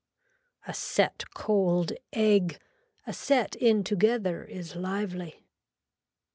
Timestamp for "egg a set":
2.11-3.55